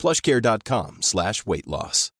[0.00, 2.10] plushcare.com slash weight loss.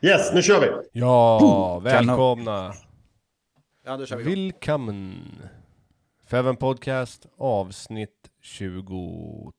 [0.00, 0.88] Yes, nu kör vi!
[1.00, 2.74] Ja, välkomna.
[3.84, 4.34] Ja, då kör vi igång.
[4.34, 5.22] Willkommen.
[6.30, 9.52] Feven Podcast avsnitt 22.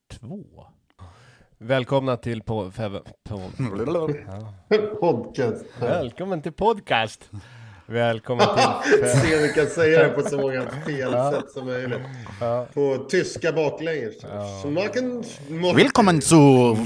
[1.57, 3.01] Välkomna till på Feven...
[3.29, 4.53] Ja.
[4.99, 5.65] Podcast.
[5.79, 7.29] Välkommen till podcast.
[7.85, 9.03] Välkommen till...
[9.03, 11.99] Fe- Se vi kan säga det på så många fel sätt som möjligt.
[12.73, 14.13] På tyska baklänges.
[14.61, 15.23] Smaken...
[15.75, 16.35] Willkommen zu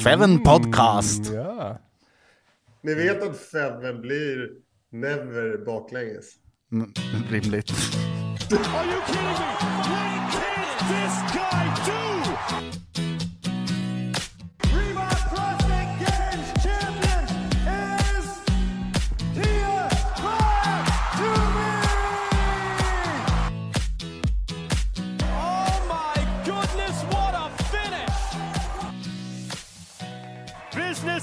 [0.03, 1.31] Feven Podcast.
[1.33, 1.77] Ja.
[2.83, 4.49] Ni vet att Feven blir
[4.91, 6.25] never baklänges.
[6.71, 6.93] Mm,
[7.31, 7.71] rimligt.
[8.51, 9.31] Are you kidding me?
[10.33, 13.06] What can this guy do?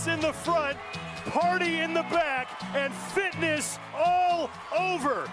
[0.05, 0.77] Business in the front,
[1.25, 5.29] party in the back, and fitness all over.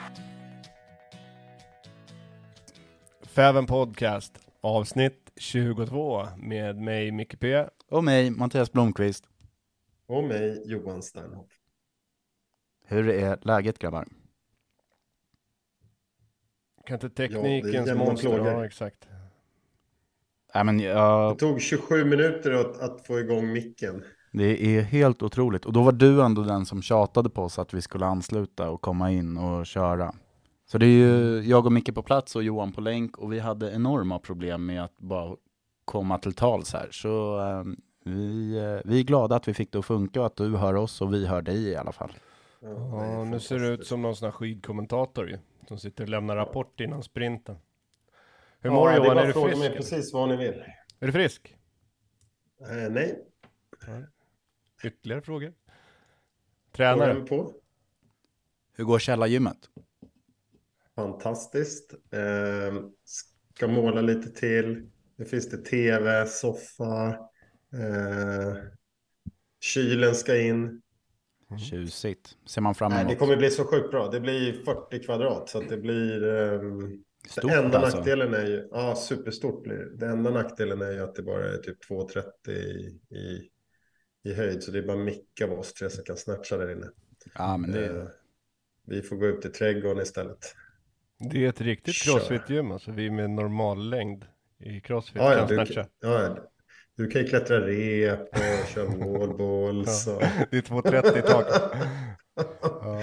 [3.22, 7.66] Feven Podcast avsnitt 22 med mig Micke P.
[7.90, 9.24] Och mig, Mattias Blomqvist.
[10.08, 11.48] Och mig, Johan Sternhoff.
[12.86, 14.08] Hur är läget grabbar?
[16.86, 18.38] Kan inte Ja, teknikens jämna monster...
[18.38, 19.08] Ja, exakt.
[20.56, 24.04] Nej, men jag, Det tog 27 minuter att, att få igång micken.
[24.32, 25.66] Det är helt otroligt.
[25.66, 28.82] Och då var du ändå den som tjatade på oss att vi skulle ansluta och
[28.82, 30.16] komma in och köra.
[30.66, 33.40] Så det är ju jag och Micke på plats och Johan på länk och vi
[33.40, 35.36] hade enorma problem med att bara
[35.86, 36.88] komma till tals här.
[36.92, 37.64] Så eh,
[38.06, 40.74] vi, eh, vi är glada att vi fick det att funka och att du hör
[40.74, 42.12] oss och vi hör dig i alla fall.
[42.62, 45.38] Ja, nu ser det ut som någon sån här skidkommentator ju.
[45.68, 47.56] Som sitter och lämnar rapport innan sprinten.
[48.60, 49.18] Hur Ja, mår du det är Johan?
[49.18, 49.58] Är du frisk?
[49.58, 50.64] mig precis vad ni vill.
[51.00, 51.56] Är du frisk?
[52.62, 53.20] Eh, nej,
[54.84, 55.54] Ytterligare frågor?
[56.76, 57.14] Tränare?
[57.22, 57.54] på.
[58.78, 59.58] Hur går källargymmet?
[60.96, 61.94] Fantastiskt.
[62.12, 62.84] Eh,
[63.56, 64.90] ska måla lite till.
[65.16, 67.08] Nu finns det tv, soffa.
[67.74, 68.56] Eh,
[69.62, 70.82] kylen ska in.
[71.70, 72.38] Tjusigt.
[72.46, 73.10] Ser man fram Nej, emot.
[73.12, 74.10] det kommer bli så sjukt bra.
[74.12, 76.24] Det blir 40 kvadrat så att det blir...
[76.24, 77.98] ehm, Stort enda alltså.
[77.98, 78.68] nackdelen är ju...
[78.72, 79.98] Ja, superstort blir det.
[79.98, 83.50] Det enda nackdelen är ju att det bara är typ 2,30 i, i,
[84.24, 84.64] i höjd.
[84.64, 86.88] Så det är bara Micke av oss tre som kan snatcha där inne.
[87.36, 88.04] Ja, men det Eh,
[88.88, 90.56] vi får gå ut i trädgården istället.
[91.32, 92.92] Det är ett riktigt crossfit-gym alltså.
[92.92, 94.26] Vi med normal längd
[94.60, 95.88] i crossfit Ja, ja, kan du, snatcha.
[96.00, 96.38] ja, ja,
[96.98, 98.86] du kan ju klättra rep och köra
[99.20, 100.08] wallballs.
[100.08, 100.22] och...
[100.52, 101.46] Det är 2,30 i tak.
[102.62, 103.02] Ja.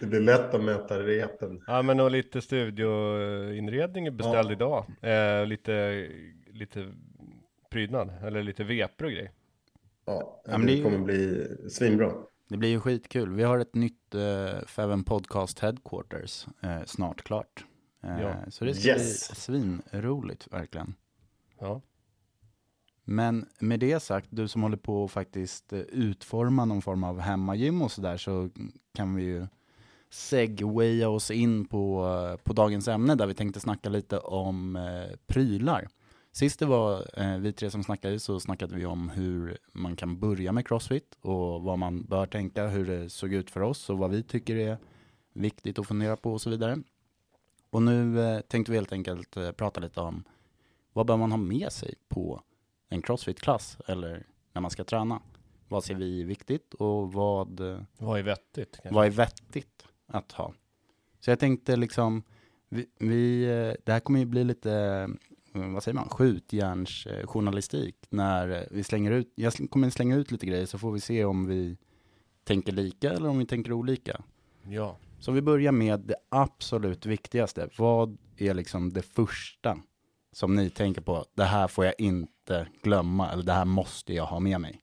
[0.00, 1.62] Det blir lätt att mäta repen.
[1.66, 4.52] ja, men och lite studioinredning beställd Ja.
[4.52, 4.86] idag.
[5.02, 6.06] Eh, lite,
[6.52, 6.92] lite
[7.70, 9.30] prydnad, eller lite veper och grejer.
[10.06, 12.12] Ja, det det kommer bli svinbra.
[12.48, 13.32] Det blir ju skitkul.
[13.32, 17.64] Vi har ett nytt eh, Feven Podcast Headquarters eh, snart klart.
[18.02, 18.34] Eh, Ja.
[18.50, 19.28] Så det ska Yes.
[19.28, 20.94] bli svinroligt verkligen.
[21.58, 21.80] Ja.
[23.04, 27.20] Men med det sagt, du som håller på att faktiskt eh, utforma någon form av
[27.20, 28.50] hemmagym och sådär så
[28.94, 29.46] kan vi ju
[30.10, 35.16] segwaya oss in på, eh, på dagens ämne där vi tänkte snacka lite om eh,
[35.26, 35.88] prylar.
[36.36, 40.20] Sist det var eh, vi tre som snackade så snackade vi om hur man kan
[40.20, 43.98] börja med Crossfit och vad man bör tänka, hur det såg ut för oss och
[43.98, 44.78] vad vi tycker är
[45.32, 46.78] viktigt att fundera på och så vidare.
[47.70, 50.24] Och nu eh, tänkte vi helt enkelt eh, prata lite om
[50.92, 52.42] vad bör man ha med sig på
[52.88, 55.22] en Crossfit-klass eller när man ska träna.
[55.68, 58.78] Vad ser vi viktigt och vad, eh, Vad är vettigt?
[58.82, 58.94] kanske?
[58.94, 60.52] vad är vettigt att ha?
[61.20, 62.22] Så jag tänkte liksom,
[62.68, 65.08] vi, vi, eh, det här kommer ju bli lite,
[65.58, 70.66] vad säger man, skjutjärnsjournalistik när eh, vi slänger ut, jag kommer slänga ut lite grejer
[70.66, 71.76] så får vi se om vi
[72.44, 74.22] tänker lika eller om vi tänker olika.
[74.68, 74.98] Ja.
[75.20, 77.68] Så vi börjar med det absolut viktigaste.
[77.78, 79.78] Vad är liksom det första
[80.32, 81.24] som ni tänker på?
[81.34, 84.80] Det här får jag inte glömma eller det här måste jag ha med mig.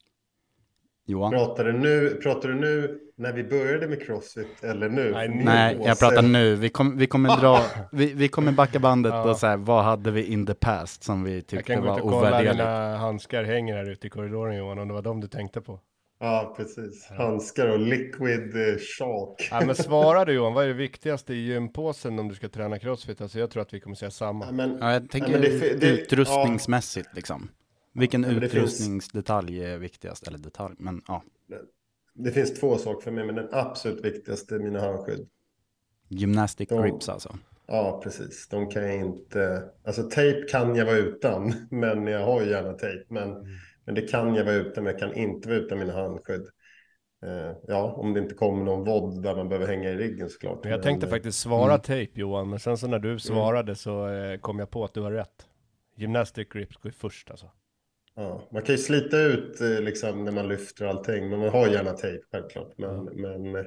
[1.05, 1.31] Johan?
[1.31, 5.11] Pratar du, nu, pratar du nu när vi började med Crossfit eller nu?
[5.11, 5.43] Nej, nu.
[5.43, 6.55] Nej, jag pratar nu.
[6.55, 7.61] Vi, kom, vi kommer dra,
[7.91, 9.29] vi, vi kommer backa bandet Ja.
[9.31, 11.87] och så här, vad hade vi in the past som vi Jag tyckte kan gå
[11.87, 12.57] var ut och kolla ovärderligt?
[12.57, 15.79] dina handskar hänger här ute i korridoren Johan, om det var dem du tänkte på.
[16.19, 17.07] Ja, precis.
[17.17, 19.47] Handskar och liquid eh, chalk.
[19.51, 22.79] Ja, men svara du Johan, vad är det viktigaste i gympåsen om du ska träna
[22.79, 23.21] crossfit?
[23.21, 24.45] Alltså jag tror att vi kommer säga samma.
[24.45, 27.49] Ja, men, Ja, jag tänker men det- det- utrustningsmässigt liksom.
[27.93, 30.27] Vilken Ja, finns- utrustningsdetalj är viktigast?
[30.27, 31.23] Eller detalj, men ja.
[32.13, 35.27] det finns två saker för mig, men den absolut viktigaste är mina handskydd.
[36.07, 36.81] Gymnastic Ja.
[36.81, 37.35] grips alltså.
[37.67, 38.47] Ja, precis.
[38.47, 39.69] De kan jag inte...
[39.85, 43.05] Alltså tejp kan jag vara utan, men jag har ju gärna tejp.
[43.09, 43.45] Men, Mm.
[43.85, 46.47] men det kan jag vara utan, men jag kan inte vara utan mina handskydd.
[47.25, 50.59] Eh, ja, om det inte kommer någon vodd där man behöver hänga i ryggen såklart.
[50.63, 53.75] Men jag Men, tänkte eh, faktiskt svara tejp Johan, men sen så när du svarade
[53.75, 55.47] så eh, kom jag på att du har rätt.
[55.95, 57.49] Gymnastic grips går ju först alltså.
[58.15, 61.67] Ja, man kan ju slita ut eh, liksom när man lyfter allting, men man har
[61.67, 62.73] gärna tejp självklart.
[62.77, 63.63] Men, men eh,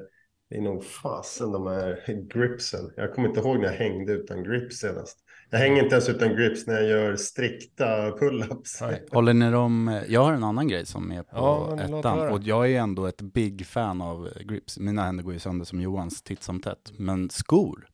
[0.51, 2.03] det är nog fasen de här
[2.35, 2.93] gripsen.
[2.97, 5.19] Jag kommer inte ihåg när jag hängde utan grips senast.
[5.51, 8.79] Jag hänger inte ens utan grips när jag gör strikta pull-ups.
[8.81, 9.05] Nej.
[9.11, 12.71] Håller ni dem, jag har en annan grej som är på Ja, ettan och jag
[12.73, 14.79] är ändå ett big fan av grips.
[14.79, 16.93] Mina händer går ju sönder som Johans titt som tätt.
[16.97, 17.89] Men skor,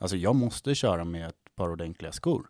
[0.00, 2.46] alltså jag måste köra med ett par ordentliga skor.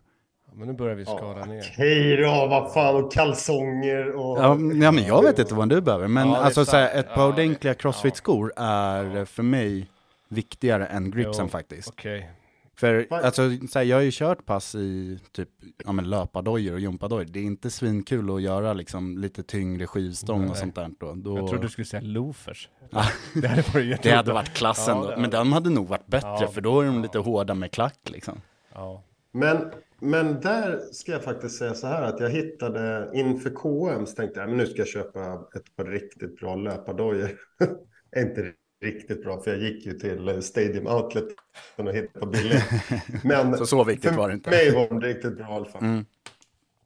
[0.57, 1.69] Ja, Men nu börjar vi skala ner.
[1.73, 4.37] Okej då, vad fan, och kalsonger och...
[4.37, 6.99] Ja, men- ja men jag vet inte vad du behöver, men Ja, alltså så här,
[6.99, 9.87] ett par Ja, ordentliga crossfit-skor är för mig
[10.29, 11.89] viktigare än gripsen Jo, faktiskt.
[11.89, 12.29] Okej.
[12.75, 15.49] För alltså, så här, jag har ju kört pass i typ
[15.85, 17.25] ja, men löpardojor och gympadojor.
[17.25, 20.55] Det är inte svinkul att göra liksom lite tyngre skivstång och Nej.
[20.55, 21.13] sånt där då.
[21.15, 21.37] då...
[21.37, 22.69] Jag trodde du skulle säga loafers.
[22.89, 23.03] Ja.
[23.41, 26.37] Det hade varit Det hade varit klassen Ja, då, men de hade nog varit bättre
[26.41, 26.47] Ja.
[26.47, 28.41] för då är de lite hårda med klack liksom.
[28.73, 29.03] Ja.
[29.31, 29.71] Men,
[30.01, 34.39] men där ska jag faktiskt säga så här att jag hittade inför KM så tänkte
[34.39, 37.29] jag men nu ska jag köpa ett par riktigt bra löpardojor.
[38.17, 41.27] inte riktigt bra för jag gick ju till Stadium Outlet
[41.75, 42.61] och hittade på billiga.
[43.23, 44.49] Men Så så viktigt för var det inte.
[44.49, 45.83] mig var de riktigt bra i alla fall.
[45.83, 46.05] Mm.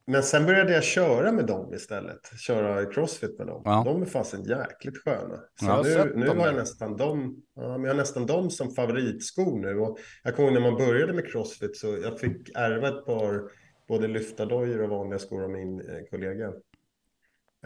[0.06, 2.38] Men sen började jag köra med dem istället.
[2.38, 3.62] Köra crossfit med dem.
[3.64, 3.82] Ja.
[3.86, 5.36] De är fasen jäkligt sköna.
[5.36, 8.26] Så Ja, jag har nu, nu har jag nästan dem, ja, men jag har nästan
[8.26, 9.78] dem som favoritskor nu.
[9.78, 13.42] Och jag kommer ihåg när man började med crossfit så jag fick ärva ett par
[13.88, 16.52] både lyftardojor och vanliga skor av min eh, kollega.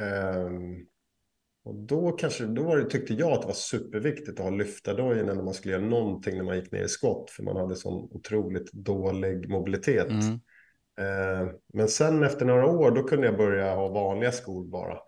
[0.00, 0.86] Ehm,
[1.64, 5.34] och då kanske, då var det, tyckte jag att det var superviktigt att ha lyftardojorna
[5.34, 7.30] när man skulle göra någonting när man gick ner i skott.
[7.30, 10.10] För man hade sån otroligt dålig mobilitet.
[10.10, 10.40] Mm.
[10.98, 14.98] Eh, Men sen efter några år då kunde jag börja ha vanliga skor bara.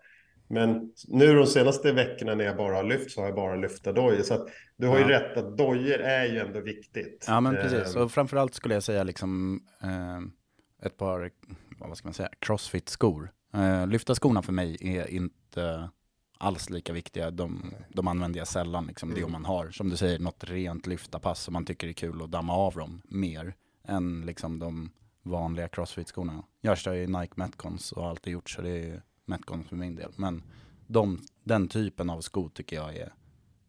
[0.51, 4.21] Men nu de senaste veckorna när jag bara har lyft så har jag bara lyftardojor.
[4.23, 5.09] Så att du har ju Ja.
[5.09, 7.25] rätt att dojor är ju ändå viktigt.
[7.27, 11.31] Ja men precis, Eh, och framförallt skulle jag säga liksom eh, ett par,
[11.79, 13.31] vad ska man säga, crossfit-skor.
[13.53, 15.89] Eh, lyfta skorna för mig är inte
[16.37, 17.31] alls lika viktiga.
[17.31, 20.87] De, de använder jag sällan, liksom, det om man har, som du säger, något rent
[20.87, 23.55] lyftarpass som man tycker är kul att damma av dem mer
[23.87, 24.91] än liksom de
[25.23, 26.43] vanliga crossfit-skorna.
[26.61, 29.95] Jag kör ju Nike Metcons och har alltid gjort så det är Metcons för min
[29.95, 30.11] del.
[30.15, 30.43] Men
[30.87, 33.13] de, den typen av skor tycker jag är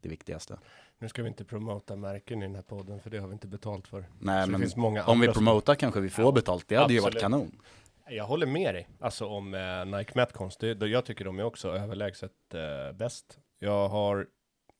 [0.00, 0.58] det viktigaste.
[0.98, 3.46] Nu ska vi inte promota märken i den här podden, för det har vi inte
[3.46, 4.04] betalt för.
[4.18, 6.68] Nej, Så det men finns många om vi promotar kanske vi får Ja, betalt.
[6.68, 7.22] Det hade ju varit absolut.
[7.22, 7.60] kanon.
[8.08, 10.56] Jag håller med dig, alltså om eh, Nike Metcons.
[10.56, 13.38] Det, det, jag tycker de är också överlägset eh, bäst.
[13.58, 14.26] Jag har,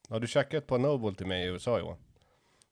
[0.09, 1.97] har du käkat ett par Noble till mig i USA Johan?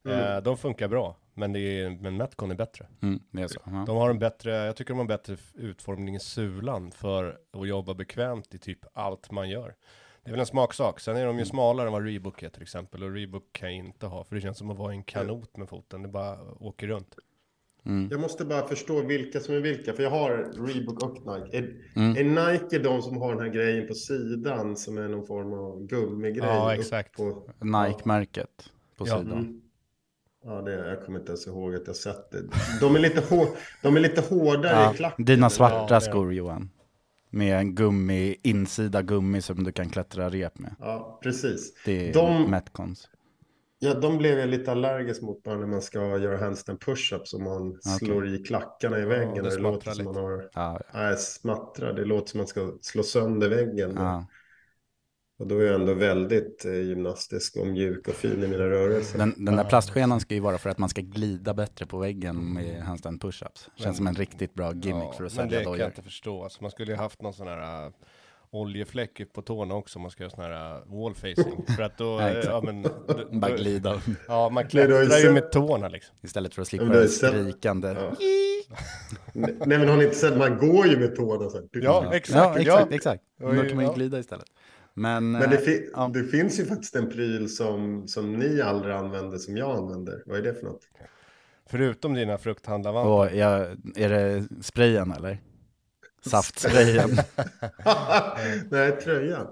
[0.08, 2.88] Eh, de funkar bra, men, det är, men Metcon är bättre.
[3.02, 3.60] Mm, det är så.
[3.66, 3.84] Ja.
[3.88, 7.68] De har en bättre, jag tycker de har en bättre utformning i sulan för att
[7.68, 9.76] jobba bekvämt i typ allt man gör.
[10.24, 11.00] Det är väl en smaksak.
[11.00, 13.04] Sen är de ju smalare än vad Reebok är till exempel.
[13.04, 15.58] Och Reebok kan jag inte ha, för det känns som att vara i en kanot
[15.58, 16.02] med foten.
[16.02, 17.16] Det bara åker runt.
[17.86, 18.08] Mm.
[18.12, 19.94] Jag måste bara förstå vilka som är vilka.
[19.94, 21.58] För jag har Reebok och Nike.
[21.58, 22.38] Är, Mm.
[22.38, 25.86] är Nike de som har den här grejen på sidan som är någon form av
[25.86, 26.48] gummigrej?
[26.50, 27.18] Ja, exakt.
[27.18, 27.44] På...
[27.60, 29.18] Nike-märket på Ja.
[29.20, 29.32] sidan.
[29.32, 29.62] Mm.
[30.50, 32.42] Ja, det, jag kommer inte ens ihåg att jag sett det.
[32.82, 33.48] De är lite, hår,
[33.82, 35.26] de är lite hårdare Ja, i klacken.
[35.26, 36.00] dina svarta Ja, ja.
[36.02, 36.70] skor Johan.
[37.30, 40.76] Med en gummi, insida gummi som du kan klättra rep med.
[40.80, 41.74] Ja, precis.
[41.86, 43.10] Det är De- Metcons.
[43.82, 47.42] Ja, de blev jag lite allergisk mot bara när man ska göra handstand push-ups och
[47.42, 49.34] man slår i klackarna i väggen.
[49.34, 50.50] det och det smattrar låter som man har...
[50.54, 51.94] Ja, Nej, smattrar.
[51.94, 53.94] Det låter som man ska slå sönder väggen.
[53.96, 54.26] ja.
[55.40, 59.18] Och då är jag ändå väldigt eh, gymnastisk och mjuk och fin i mina rörelser.
[59.18, 62.54] Den, den där plastskenan ska ju vara för att man ska glida bättre på väggen
[62.54, 63.70] med handstand push-ups.
[63.76, 65.86] Känns som en riktigt bra gimmick för att men det sälja kan jag dojor.
[65.86, 66.44] inte förstå.
[66.44, 67.92] Alltså, man skulle ju haft någon sån här uh,
[68.52, 71.66] oljefläck på tårna också om man ska göra sån här uh, wall facing.
[71.76, 72.82] för att då, Ja, eh, ja men...
[72.82, 72.92] då-
[73.32, 76.16] Bara glida Ja, man klättrar ju med tårna liksom.
[76.22, 77.88] istället för att Men slippa det skrikande.
[77.88, 78.12] Ja.
[79.34, 80.38] Nej, men har ni inte sett?
[80.38, 81.68] Man går ju med tårna så här.
[81.72, 82.38] Ja, exakt.
[82.38, 82.96] Ja, exakt, ja.
[82.96, 83.24] exakt.
[83.40, 83.94] Då kan man ju ja.
[83.94, 84.46] glida istället.
[84.94, 86.12] Men, Men det, eh, fi- ja.
[86.14, 90.24] det finns ju faktiskt en pryl som, som ni aldrig använder som jag använder.
[90.26, 90.82] Vad är det för något?
[91.70, 93.36] Förutom dina frukthandlarvantar.
[93.36, 93.62] Jag,
[93.96, 95.38] är det sprayen eller?
[96.26, 97.10] Saftsprayen.
[98.70, 99.48] Nej, tröjan.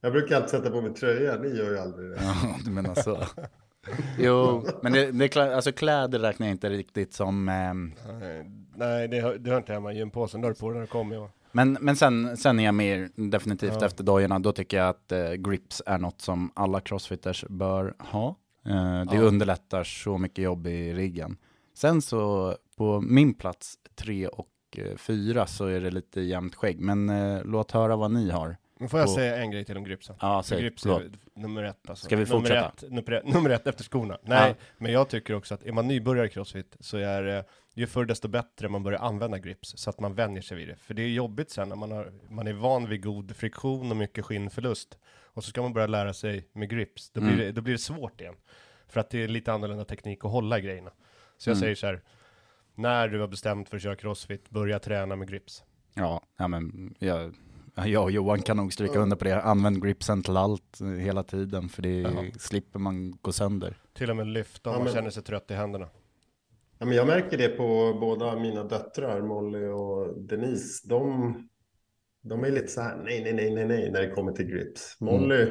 [0.00, 1.36] Jag brukar alltid sätta på mig tröja.
[1.36, 2.16] Ni gör ju aldrig det.
[2.22, 3.24] ja, du menar så.
[4.18, 7.48] Jo, men det, det alltså kläder räknar jag inte riktigt som...
[7.48, 10.40] ehm, Nej, Nej, det hör, det hör inte hemma i gympåsen.
[10.40, 11.16] Det har du på dig när du kommer.
[11.16, 11.30] Ja.
[11.52, 13.86] Men, men sen, sen är jag mer definitivt Ja.
[13.86, 14.38] efter dojorna.
[14.38, 18.28] Då tycker jag att eh, grips är något som alla crossfitters bör ha.
[18.66, 19.20] Eh, det Ja.
[19.22, 21.36] underlättar så mycket jobb i riggen.
[21.74, 26.80] Sen så på min plats tre och eh, fyra så är det lite jämnt skägg.
[26.80, 28.56] Men eh, låt höra vad ni har.
[28.78, 30.16] Men får jag Och- säga en grej till om gripsen?
[30.20, 30.60] Ja, säg.
[30.60, 31.02] grips Förlåt.
[31.02, 32.04] är nummer ett alltså.
[32.06, 32.68] Ska vi nummer fortsätta?
[32.68, 34.18] Ett, nummer, ett, nummer ett efter skorna.
[34.22, 34.64] Nej, Ja.
[34.78, 38.04] men jag tycker också att är man nybörjare i crossfit så är det ju förr
[38.04, 40.76] desto bättre man börjar använda grips så att man vänjer sig vid det.
[40.76, 43.96] För det är jobbigt sen när man, har, man är van vid god friktion och
[43.96, 44.98] mycket skinnförlust
[45.34, 47.10] och så ska man börja lära sig med grips.
[47.10, 47.44] Då blir, Mm.
[47.46, 48.34] det, då blir det svårt igen.
[48.88, 50.90] För att det är lite annorlunda teknik att hålla i grejerna.
[51.36, 51.60] Så jag Mm.
[51.60, 52.00] säger så här,
[52.74, 55.64] när du har bestämt för att köra crossfit, börja träna med grips.
[55.94, 57.34] Ja, ja men jag,
[57.86, 59.42] jag och Johan kan nog stryka under på det.
[59.42, 61.68] Använd gripsen till allt eh, hela tiden.
[61.68, 62.24] För det Jaha.
[62.38, 63.76] slipper man gå sönder.
[63.92, 65.88] Till och med lyfta om Ja, man men- känner sig trött i händerna.
[66.78, 70.88] Ja, men jag märker det på båda mina döttrar, Molly och Denise.
[70.88, 71.34] De,
[72.22, 74.96] de är lite så här, nej, nej, nej, nej, nej, när det kommer till grips.
[75.00, 75.46] Molly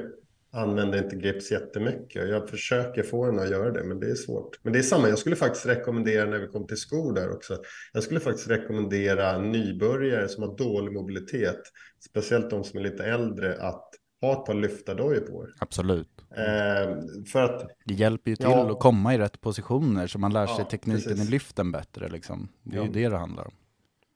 [0.53, 2.29] använder inte grips jättemycket.
[2.29, 4.60] Jag försöker få henne att göra det, men det är svårt.
[4.63, 7.58] Men det är samma, jag skulle faktiskt rekommendera när vi kom till skor där också.
[7.93, 11.62] Jag skulle faktiskt rekommendera nybörjare som har dålig mobilitet,
[12.10, 13.88] speciellt de som är lite äldre, att
[14.22, 15.50] ha ett par lyftardojor på er.
[15.60, 16.08] Absolut.
[16.38, 16.96] Eh,
[17.31, 18.72] för att Det hjälper ju till Ja.
[18.72, 21.27] att komma i rätt positioner så man lär sig Ja, tekniken precis.
[21.27, 22.10] i lyften bättre.
[22.10, 22.48] Liksom.
[22.63, 22.86] Det är Ja.
[22.86, 23.53] ju det det handlar om.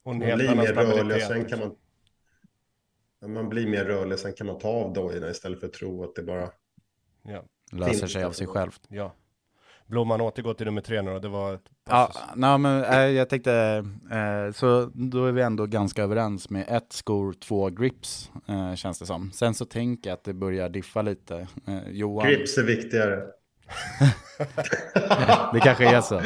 [0.06, 1.76] Och en Man helt blir annan mer rörlig och sen kan man...
[3.28, 6.16] Man blir mer rörlig, sen kan man ta av dojorna istället för att tro att
[6.16, 6.50] det bara...
[7.24, 8.82] Ja, Löser sig av sig självt.
[8.88, 9.16] ja.
[9.88, 13.30] Blomman återgår till nummer tre nu då, det var ett Ja, nej, men äh, jag
[13.30, 18.76] tänkte, eh, så då är vi ändå ganska överens med ett skor, två grips, eh,
[18.76, 19.32] känns det som.
[19.32, 21.48] Sen så tänker jag att det börjar diffa lite.
[21.88, 23.16] Johan, Grips är viktigare.
[25.54, 26.22] det kanske är så.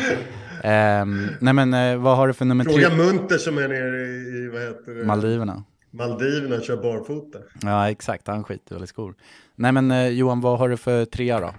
[0.64, 2.98] Ehm, nej men vad har du för nummer Fråga tre?
[2.98, 5.06] Munter som är nere i, vad heter det?
[5.06, 5.64] Maldiverna.
[5.92, 7.40] Maldiverna och kör barfota.
[7.62, 9.16] Ja exakt, han skiter väl i skor.
[9.56, 11.54] Nej men eh, Johan, vad har du för trea då?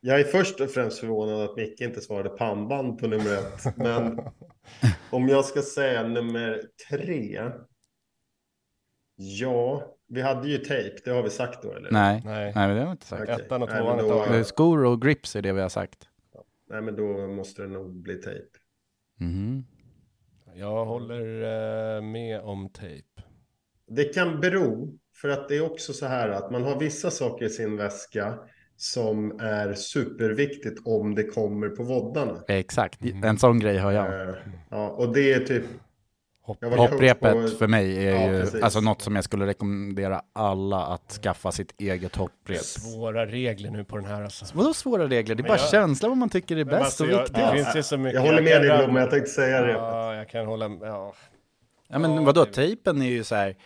[0.00, 3.76] Jag är först och främst förvånad att Micke inte svarade pannband på nummer ett.
[3.76, 4.20] Men
[5.10, 7.50] om jag ska säga nummer tre.
[9.16, 11.90] Ja, vi hade ju tejp, det har vi sagt då eller?
[11.90, 13.22] Nej, Nej, nej men det har vi inte sagt.
[13.22, 13.34] Okej.
[13.34, 14.34] ettan och Nej, tvåan men är då-.
[14.34, 16.08] Eh, Skor och grips är det vi har sagt.
[16.70, 18.48] Nej, men då måste det nog bli tejp.
[19.20, 19.64] Mhm.
[20.56, 21.42] Jag håller
[21.96, 23.06] eh, med om tejp.
[23.88, 27.46] Det kan bero, för att det är också så här att man har vissa saker
[27.46, 28.38] i sin väska
[28.76, 32.44] som är superviktigt om det kommer på voddarna.
[32.48, 34.28] Exakt, en sån grej har jag.
[34.28, 34.34] Eh,
[34.70, 35.64] Ja, och det är typ...
[36.46, 36.64] Hopp.
[36.64, 38.62] Hopprepet på- för mig är Ja, ju precis.
[38.62, 42.58] alltså något som jag skulle rekommendera alla att skaffa sitt eget hopprep.
[42.60, 44.44] Svåra regler nu på den här alltså.
[44.54, 45.34] Vadå svåra regler?
[45.34, 47.18] Det är Men bara jag- känsla vad man tycker är Men bäst alltså, och jag,
[47.22, 47.52] viktigast.
[47.52, 48.14] det finns ju så mycket.
[48.14, 49.72] Jag håller med dig Blom, men jag tänkte säga det.
[49.72, 50.88] Ja, jag kan hålla med.
[50.88, 51.14] Ja.
[51.88, 53.56] men Ja, vadå, det- tejpen är ju så här,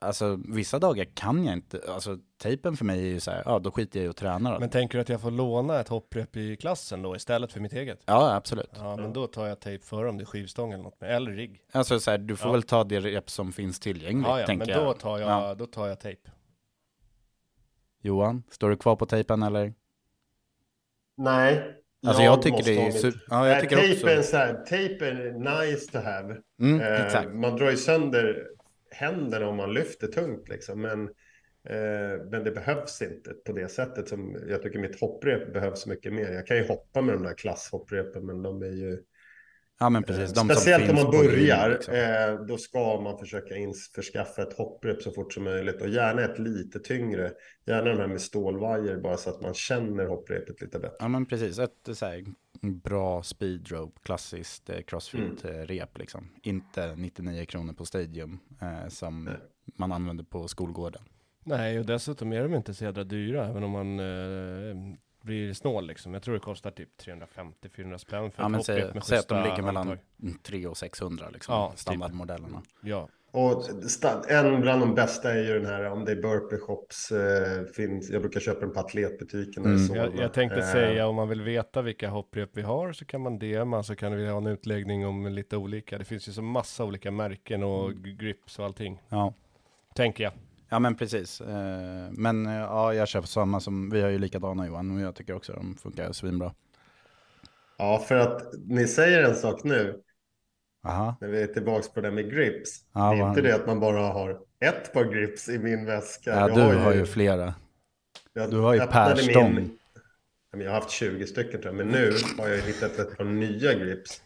[0.00, 3.58] alltså vissa dagar kan jag inte, alltså tejpen för mig är ju så här, ja
[3.58, 4.60] då skiter jag i att träna då.
[4.60, 7.72] Men tänker du att jag får låna ett hopprep i klassen då istället för mitt
[7.72, 8.02] eget?
[8.06, 8.70] Ja, absolut.
[8.76, 11.30] Ja, men då tar jag tejp före om det är skivstång eller något med, eller
[11.32, 11.60] rigg.
[11.72, 12.52] Alltså så här, du får Ja.
[12.52, 14.98] väl ta det rep som finns tillgängligt, Ja, ja, men tänker då jag.
[14.98, 15.54] tar jag, Ja.
[15.54, 16.30] då tar jag tejp.
[18.02, 19.74] Johan, står du kvar på tejpen eller?
[21.16, 21.74] Nej.
[22.06, 24.30] Alltså jag tycker måste det är super, ja jag Nej, tycker tejp är också.
[24.30, 26.36] så här, tejp är nice to have.
[26.60, 27.34] Mm, Eh, exakt.
[27.34, 28.46] Man drar ju sönder
[28.90, 30.80] händerna om man lyfter tungt liksom.
[30.80, 31.08] Men
[31.64, 36.12] Eh, men det behövs inte på det sättet som jag tycker mitt hopprep behövs mycket
[36.12, 36.32] mer.
[36.32, 39.02] Jag kan ju hoppa med de där klasshopprepen, men de är ju
[39.80, 40.32] Ja men precis.
[40.32, 41.94] De Speciellt som om man börjar, liksom.
[41.94, 46.38] eh, då ska man försöka införskaffa ett hopprep så fort som möjligt och gärna ett
[46.38, 47.32] lite tyngre.
[47.66, 50.96] Gärna de här med stålvajer bara så att man känner hopprepet lite bättre.
[50.98, 52.24] Ja men precis, ett så här,
[52.60, 56.28] bra speedrope, klassiskt eh, crossfit-rep liksom.
[56.42, 59.36] Inte 99 kronor på Stadium eh, som Nej.
[59.76, 61.02] man använder på skolgården.
[61.44, 65.86] Nej, och dessutom är de inte så jädra dyra, även om man eh, blir snål
[65.86, 66.14] liksom.
[66.14, 69.18] Jag tror det kostar typ 350-400 spänn för Ja ett men säg, hopprep med säg
[69.18, 70.42] att de ligger mellan handtag.
[70.42, 71.78] 300 och 600 liksom, Ja, typ.
[71.78, 72.62] standardmodellerna.
[72.82, 73.62] Ja, Och
[74.28, 78.10] en bland de bästa är ju den här, om det är burpee shops, eh, finns,
[78.10, 79.64] jag brukar köpa den på atletbutiken.
[79.64, 79.94] Mm.
[79.94, 83.20] Jag, jag tänkte Eh, säga om man vill veta vilka hopprep vi har så kan
[83.20, 85.98] man DMa så kan vi ha en utläggning om lite olika.
[85.98, 88.16] Det finns ju så massa olika märken och Mm.
[88.16, 89.02] grips och allting.
[89.08, 89.34] Ja.
[89.94, 90.32] Tänker jag.
[90.68, 91.40] Ja men precis.
[91.40, 95.14] Eh, men eh, ja, jag köper samma som, vi har ju likadana Johan och jag
[95.14, 96.54] tycker också de funkar svinbra.
[97.78, 100.02] Ja, för att ni säger en sak nu,
[100.88, 101.16] Aha.
[101.20, 102.84] när vi är tillbaka på det med grips.
[102.92, 106.30] Ja, det är inte det att man bara har ett par grips i min väska.
[106.30, 107.54] Ja, Jag du har ju flera.
[108.32, 109.78] jag du har ju öppnade Per min-.
[110.52, 113.24] Ja, Jag har haft 20 stycken tror jag, men nu har jag hittat ett par
[113.24, 114.22] nya grips.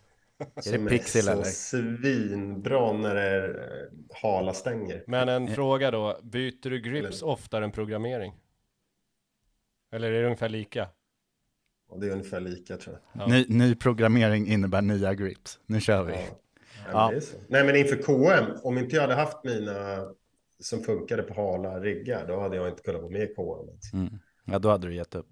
[0.61, 1.42] Som är Pixel, så eller?
[1.45, 5.04] svinbra när det är eh, hala stänger.
[5.07, 5.54] Men en Eh.
[5.54, 8.33] fråga då, byter du grips oftare än programmering?
[9.92, 10.88] Eller är det ungefär lika?
[11.88, 13.23] Och det är ungefär lika tror jag.
[13.23, 13.26] Ja.
[13.26, 15.59] Ny, ny programmering innebär nya grips.
[15.66, 16.12] Nu kör vi.
[16.12, 16.19] Ja.
[16.93, 17.21] Ja, Ja.
[17.49, 20.05] Nej, men inför KM, om inte jag hade haft mina
[20.61, 23.69] som funkade på hala riggar, då hade jag inte kunnat vara med i KM.
[23.93, 24.19] Mm.
[24.45, 25.27] Ja, då hade du gett upp.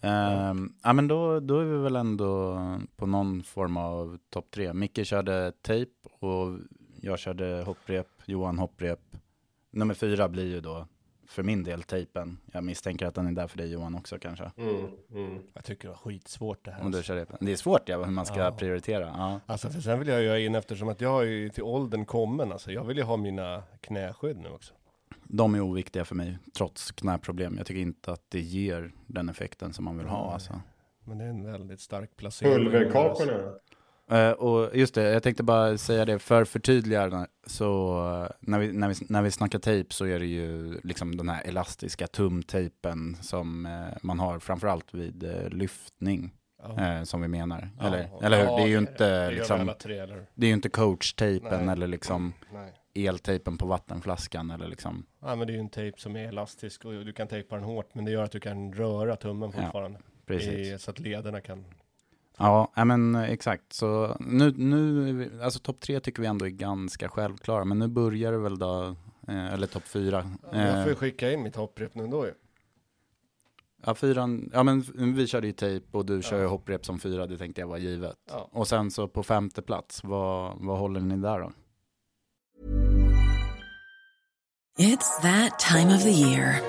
[0.00, 2.58] Ehm, ja, men då, då är vi väl ändå
[2.96, 4.72] på någon form av topp tre.
[4.72, 6.58] Micke körde tejp och
[7.00, 9.00] jag körde hopprep, Johan hopprep.
[9.70, 10.86] Nummer fyra blir ju då
[11.32, 12.38] för min del tejpen.
[12.52, 14.50] Jag misstänker att den är där för dig Johan också kanske.
[14.56, 15.42] Mm, mm.
[15.54, 16.84] Jag tycker det var skitsvårt det här.
[16.84, 17.38] Om du kör repen.
[17.40, 18.52] Det är svårt ja, hur man ska Ja.
[18.52, 19.06] prioritera.
[19.16, 19.40] Ja.
[19.46, 22.52] Alltså för sen vill jag ju in eftersom att jag ju till åldern kommen.
[22.52, 24.74] Alltså jag vill ju ha mina knäskydd nu också.
[25.24, 27.54] De är oviktiga för mig, trots knäproblem.
[27.56, 30.32] Jag tycker inte att det ger den effekten som man vill ha.
[30.32, 30.60] Alltså.
[31.04, 32.54] Men det är en väldigt stark placering.
[32.54, 33.52] Pulverkakorna.
[34.12, 37.26] Eh, och just det, jag tänkte bara säga det för förtydligande.
[37.46, 41.16] Så eh, när, vi, när, vi, när vi snackar tejp så är det ju liksom
[41.16, 46.32] den här elastiska tumtejpen som eh, man har framförallt vid lyftning.
[46.62, 46.80] Ja.
[46.80, 47.68] Eh, som vi menar.
[47.78, 48.44] Ja, eller, ja, eller hur?
[48.44, 50.26] ja, det är ju inte det liksom, alla tre, eller hur?
[50.34, 51.72] det är ju inte coachtejpen Nej.
[51.72, 53.06] eller liksom Nej.
[53.06, 55.06] eltejpen på vattenflaskan eller liksom.
[55.20, 57.64] Ja men det är ju en tejp som är elastisk och du kan tejpa den
[57.64, 59.98] hårt men det gör att du kan röra tummen Ja, fortfarande.
[60.26, 60.74] Precis.
[60.74, 61.64] I, så att lederna kan...
[62.38, 63.72] Ja, ja, men eh, exakt.
[63.72, 68.32] Så nu, nu alltså topp tre tycker vi ändå är ganska självklara, men nu börjar
[68.32, 68.96] det väl då,
[69.28, 70.30] eh, eller topp fyra.
[70.52, 72.32] Jag får ju Eh, skicka in mitt hopprep nu ändå ju.
[73.86, 76.48] ja, fyran, ja men vi körde ju tejp och du kör ju Ja.
[76.48, 78.16] hopprep som fyra, det tänkte jag var givet.
[78.30, 78.48] Ja.
[78.52, 81.52] Och sen så på femte plats, vad, vad håller ni där då?
[84.78, 86.60] It's that time of the year.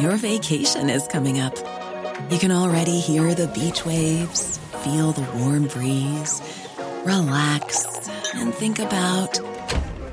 [0.00, 1.54] Your vacation is coming up.
[2.30, 6.40] You can already hear the beach waves, feel the warm breeze,
[7.04, 7.86] relax,
[8.34, 9.40] and think about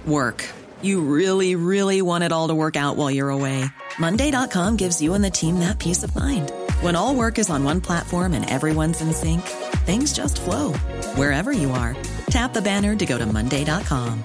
[0.06, 0.44] work.
[0.82, 3.66] You really, really want it all to work out while you're away.
[4.00, 6.52] Monday.com gives you and the team that peace of mind.
[6.82, 9.42] When all work is on one platform and everyone's in sync,
[9.86, 10.74] things just flow
[11.16, 11.96] wherever you are.
[12.28, 14.24] Tap the banner to go to Monday.com.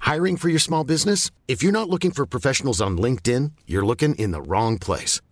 [0.00, 1.30] Hiring for your small business?
[1.46, 5.20] If you're not looking for professionals on LinkedIn, you're looking in the wrong place.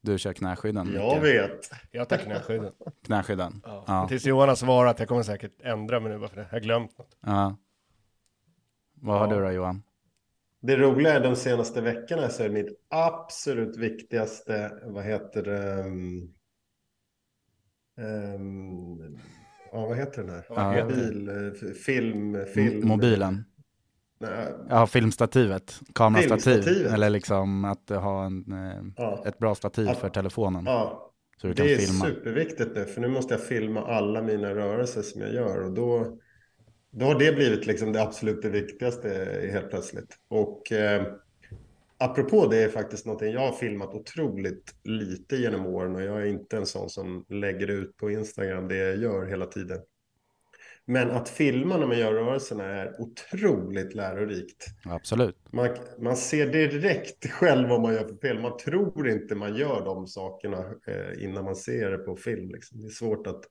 [0.00, 0.92] Du kör knäskydden?
[0.94, 1.24] Jag Micke.
[1.24, 1.70] vet.
[1.90, 2.72] Jag tar knäskydden.
[3.04, 3.60] Knäskydden?
[3.64, 3.84] Ja.
[3.86, 4.08] Ja.
[4.08, 6.42] Tills Johan har svarat, jag kommer säkert ändra mig nu bara för det.
[6.42, 7.16] Jag har glömt något.
[7.20, 7.56] ja.
[8.94, 9.34] Vad har Ja.
[9.34, 9.82] du då Johan?
[10.60, 15.80] Det roliga är de senaste veckorna så är mitt absolut viktigaste, vad heter det?
[15.82, 16.34] Um,
[17.96, 19.18] um,
[19.72, 20.72] ja, vad heter den här?
[20.72, 22.82] Heter Mobil, eh, film, film.
[22.82, 23.44] M- Mobilen?
[24.68, 26.92] Ja, filmstativet, kamerastativ, Filmstativet.
[26.92, 29.22] eller liksom att ha en, eh, Ja.
[29.26, 29.94] ett bra stativ Ja.
[29.94, 30.62] för telefonen.
[30.66, 32.04] ja, Så du kan det är filma.
[32.06, 36.18] superviktigt nu, för nu måste jag filma alla mina rörelser som jag gör och då,
[36.90, 39.08] då har det blivit liksom det absolut det viktigaste
[39.52, 40.16] helt plötsligt.
[40.28, 41.02] Och eh,
[41.98, 46.26] apropå det är faktiskt någonting jag har filmat otroligt lite genom åren och jag är
[46.26, 49.78] inte en sån som lägger ut på Instagram det jag gör hela tiden.
[50.90, 54.64] Men att filma när man gör rörelserna är otroligt lärorikt.
[54.84, 55.36] Absolut.
[55.52, 58.40] Man, man ser direkt själv vad man gör för fel.
[58.40, 62.50] Man tror inte man gör de sakerna eh, innan man ser det på film.
[62.50, 62.80] Liksom.
[62.80, 63.44] Det är svårt att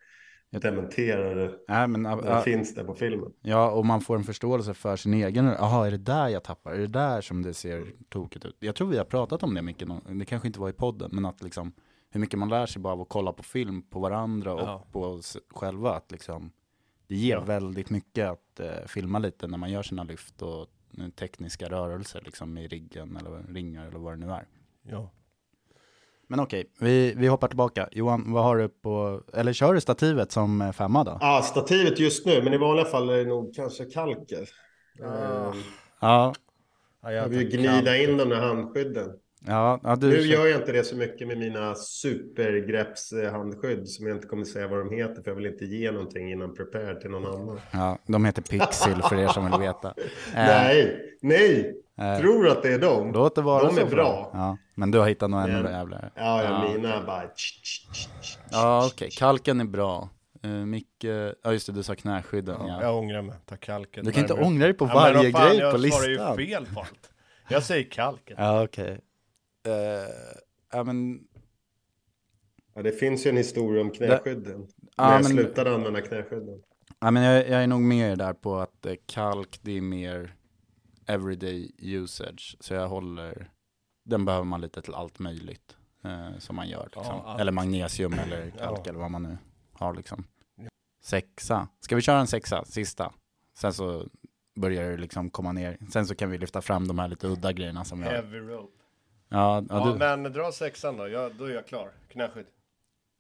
[0.62, 1.54] dementera det.
[1.68, 3.32] Nej, men, det finns det på filmen.
[3.42, 5.46] Ja, och man får en förståelse för sin egen.
[5.46, 6.72] Jaha, är det där jag tappar?
[6.72, 8.56] Är det där som det ser tokigt ut?
[8.60, 9.88] Jag tror vi har pratat om det mycket.
[10.20, 11.74] Det kanske inte var i podden, men att liksom
[12.10, 14.88] hur mycket man lär sig bara av att kolla på film på varandra och Ja.
[14.92, 15.92] på oss själva.
[15.92, 16.52] Att liksom,
[17.08, 17.42] det ger Ja.
[17.44, 20.68] väldigt mycket att eh, filma lite när man gör sina lyft och
[20.98, 24.46] eh, tekniska rörelser liksom i riggen eller ringar eller vad det nu är.
[24.84, 25.12] Ja.
[26.30, 27.90] Men okej, vi, vi hoppar tillbaka.
[27.92, 31.18] Johan, vad har du på, eller kör du stativet som eh, femma då?
[31.22, 34.50] Ja, stativet just nu, men i vanliga fall är det nog kanske kalker.
[35.04, 35.06] Ah.
[35.50, 35.54] Eh,
[36.02, 36.34] Ja,
[37.02, 38.10] Ja, Jag vill gnida kalk.
[38.10, 39.10] in de där handskydden.
[39.48, 44.18] Ja, ja du Nu gör jag inte det så mycket med mina supergreppshandskydd som jag
[44.18, 47.10] inte kommer säga vad de heter för jag vill inte ge någonting innan prepare till
[47.10, 47.60] någon annan.
[47.72, 49.94] Ja, de heter Pixel för er som vill veta.
[50.36, 51.74] Eh, Nej, nej!
[52.00, 53.12] eh, Tror du att det är dem?
[53.14, 54.30] Låt det vara De så är bra.
[54.34, 56.12] Ja, men du har hittat något ännu jävligare.
[56.16, 57.24] Ja, ja, mina bara...
[58.52, 59.10] Ja, okej.
[59.10, 59.20] tsch.
[59.20, 60.10] Kalken är bra.
[60.46, 61.04] Uh, Micke,
[61.44, 62.56] ja just det, du sa knäskydden.
[62.60, 62.82] Ja, Ja.
[62.82, 64.06] Jag ångrar mig, ta kalken.
[64.06, 66.38] Du kan inte ångra dig på varje vad fan, grej jag på svarar listan.
[66.40, 67.10] ju fel på allt.
[67.50, 68.36] Jag säger kalken.
[68.40, 68.92] Ja, okej.
[68.92, 68.98] Eh,
[70.72, 71.28] ja, men,
[72.74, 74.68] Ja, det finns ju en historia om knäskydden.
[74.98, 76.62] Ja, när jag men- slutade använda knäskydden.
[77.00, 80.36] ja, men jag, jag är nog med där på att eh, kalk, det är mer
[81.06, 82.58] everyday usage.
[82.60, 83.52] Så jag håller,
[84.06, 86.84] den behöver man lite till allt möjligt eh, som man gör.
[86.84, 87.04] Liksom.
[87.06, 87.42] Ja, allt.
[87.42, 88.90] eller magnesium eller kalk Ja.
[88.90, 89.38] eller vad man nu
[89.74, 90.24] har liksom.
[91.04, 91.68] Sexa.
[91.80, 93.14] Ska vi köra en sexa, sista?
[93.58, 94.08] Sen så
[94.56, 95.78] börjar det liksom komma ner.
[95.92, 98.12] Sen så kan vi lyfta fram de här lite udda grejerna som vi har.
[98.12, 98.77] Heavy rope.
[99.30, 101.92] Ja, ja, Ja, du, men dra sexan då, ja, då är jag klar.
[102.08, 102.46] Knäskydd.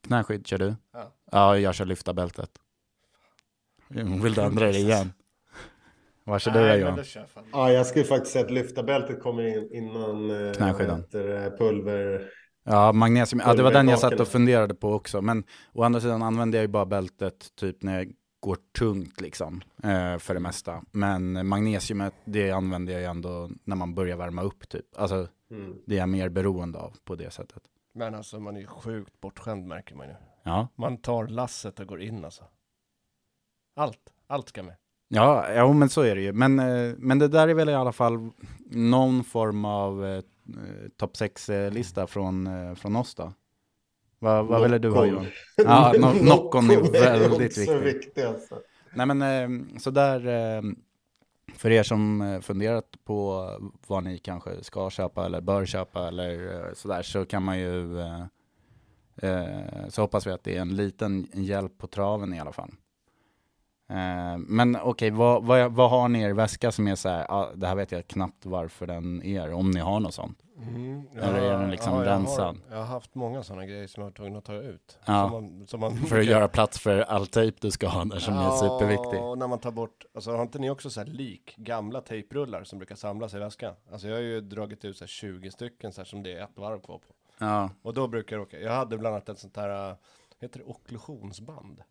[0.07, 0.75] knäskydd kör du?
[0.93, 1.13] Ja.
[1.31, 2.49] Ja, jag kör lyfta bältet.
[3.87, 5.13] Vill du ändra det igen?
[6.23, 7.43] Vad kör du jag fan.
[7.51, 10.97] Ja, jag skulle faktiskt säga att lyftarbältet kommer in innan eh, Knäskydden.
[10.99, 12.29] heter pulver.
[12.63, 13.41] Ja, magnesium.
[13.45, 15.21] Ja, det var den jag satt och funderade på också.
[15.21, 15.43] Men
[15.73, 19.61] å andra sidan använder jag ju bara bältet typ när jag går tungt liksom.
[19.83, 20.83] Eh, för det mesta.
[20.91, 24.85] Men magnesiumet, det använder jag ju ändå när man börjar värma upp typ.
[24.97, 25.75] Alltså, Mm.
[25.85, 27.63] det är jag mer beroende av på det sättet.
[27.93, 30.13] Men alltså man är ju sjukt bortskämd märker man ju.
[30.43, 32.43] Ja, Man tar lasset och går in alltså.
[33.75, 34.75] Allt, allt ska med.
[35.07, 36.33] ja, ja men så är det ju.
[36.33, 38.29] Men, eh, men det där är väl i alla fall
[38.65, 40.21] någon form av eh,
[40.97, 43.33] topp 6-lista från, eh, från oss då.
[44.19, 45.05] Vad, vad ville du ha.
[45.05, 45.25] Johan?
[45.57, 47.79] Ja, no- Noccon är väldigt viktig.
[47.81, 48.55] viktig alltså.
[48.93, 50.61] Nej men eh, så där, eh,
[51.53, 53.49] för er som eh, funderat på
[53.87, 57.99] vad ni kanske ska köpa eller bör köpa eller eh, sådär så kan man ju,
[57.99, 58.25] eh,
[59.15, 62.71] eh, så hoppas vi att det är en liten hjälp på traven i alla fall.
[63.89, 67.25] Eh, men okej, vad, vad, vad har ni i er väska som är så här,
[67.31, 70.43] ah, det här vet jag knappt varför den är, om ni har något sånt?
[71.15, 72.45] Eller är den liksom jag rensad?
[72.45, 74.99] Har, jag har haft många sådana grejer som jag var tvungen att ta ut.
[75.05, 75.29] Ja.
[75.29, 78.19] Som man, som man, För att göra plats för all tejp du ska ha där
[78.19, 79.17] som är superviktig.
[79.17, 82.01] Ja, och när man tar bort, alltså har inte ni också så här lik, gamla
[82.01, 83.73] tejprullar som brukar samlas i väskan?
[83.91, 86.43] Alltså jag har ju dragit ut så här 20 stycken så här som det är
[86.43, 87.13] ett varv kvar på.
[87.37, 89.95] Ja, Och då brukar jag åka, jag hade bland annat ett sånt här, äh,
[90.39, 91.81] heter det okklusionsband?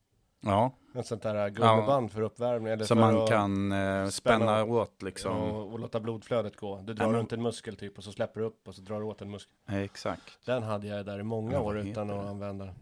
[0.40, 0.72] Ja.
[0.94, 2.72] Ett sånt äh, gummiband för uppvärmning.
[2.72, 5.36] Eller som för man att, kan eh, spänna spänna- åt liksom.
[5.36, 6.80] Och, och låta blodflödet gå.
[6.84, 8.82] Du drar Ja, men- runt en muskel typ och så släpper du upp och så
[8.82, 9.52] drar du åt en muskel.
[9.68, 10.38] Exakt.
[10.46, 12.28] Den hade jag där i många Ja, år utan att det?
[12.30, 12.74] använda den.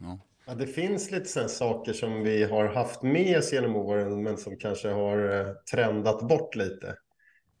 [0.00, 0.18] Ja.
[0.46, 4.36] Ja, det finns lite sådana saker som vi har haft med oss genom åren men
[4.36, 6.96] som kanske har eh, trendat bort lite.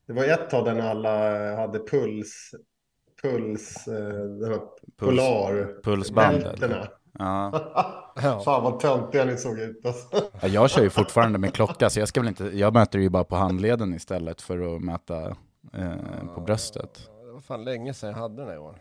[0.06, 2.50] Det var ett tag där alla eh, hade puls,
[3.22, 4.60] puls, eh, den här
[4.96, 6.60] polar, pulsbandet.
[6.60, 6.88] bältena.
[8.22, 8.40] Ja.
[8.40, 10.06] Fan vad töntiga ni såg ut alltså.
[10.40, 13.08] Ja, jag kör ju fortfarande med klocka, så jag ska väl inte, jag mäter ju
[13.08, 15.22] bara på handleden istället för att mäta
[15.74, 17.08] eh, på bröstet.
[17.26, 18.74] Det var fan länge sedan jag hade den här Johan.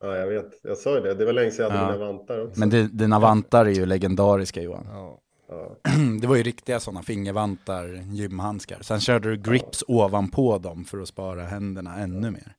[0.00, 0.50] Ja, jag vet.
[0.62, 1.14] Jag sa ju det.
[1.14, 1.98] Det var länge sedan jag hade Ja.
[1.98, 2.60] mina vantar också.
[2.60, 4.86] Men di- dina vantar är ju legendariska Johan.
[4.92, 5.18] Ja.
[5.48, 5.76] Ja.
[6.20, 8.78] Det var ju riktiga sådana fingervantar, gymhandskar.
[8.82, 12.52] Sen körde du grips ovanpå dem för att spara händerna ännu mer.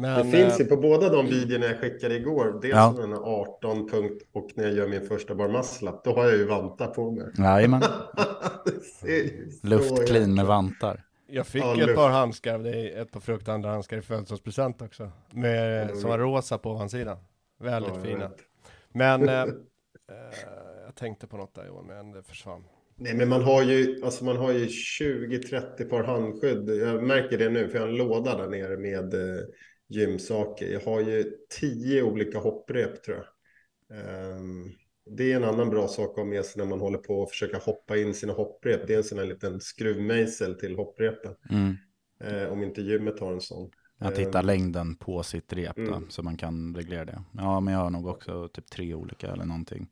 [0.00, 2.58] Men, Det finns eh, ju på båda de videorna jag skickade igår.
[2.62, 2.94] Dels Ja.
[2.98, 6.04] den här 18 punkt och när jag gör min första bar muscle-up.
[6.04, 7.26] Då har jag ju vantar på mig.
[7.38, 7.82] Jajamän,
[9.62, 11.02] luftclean med vantar.
[11.26, 11.94] jag fick Ja, ett luft.
[11.96, 12.66] par handskar
[13.00, 15.10] ett par fruktandra handskar i födelsedagspresent också.
[15.30, 15.96] Med, Mm.
[16.00, 17.16] som var rosa på ovansidan.
[17.60, 18.28] Väldigt Ja, fina.
[18.28, 18.38] vet.
[18.92, 19.48] Men eh, eh,
[20.86, 22.64] jag tänkte på något där Johan, men det försvann.
[22.96, 26.68] Nej, men man har ju, alltså man har ju 20-30 par handskydd.
[26.70, 29.40] Jag märker det nu, för jag har en låda där nere med eh,
[29.90, 30.66] gymsaker.
[30.72, 33.26] Jag har ju 10 olika hopprep tror jag.
[34.38, 34.72] Um,
[35.16, 37.30] det är en annan bra sak att ha med sig när man håller på att
[37.30, 38.86] försöka hoppa in sina hopprep.
[38.86, 41.34] Det är en sån här liten skruvmejsel till hopprepen.
[41.50, 41.76] Mm.
[42.24, 43.70] Eh, om inte gymmet har en sån.
[43.98, 46.10] Att hitta Ehm, längden på sitt rep då, Mm.
[46.10, 47.22] så man kan reglera det.
[47.32, 49.88] Ja, men jag har nog också typ tre olika eller någonting.